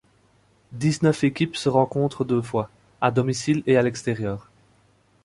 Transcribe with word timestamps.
Dix-neuf 0.71 1.23
équipes 1.23 1.55
se 1.55 1.69
rencontrèrent 1.69 2.25
deux 2.25 2.41
fois, 2.41 2.71
à 3.01 3.11
domicile 3.11 3.61
et 3.67 3.77
à 3.77 3.83
l'extérieur. 3.83 4.49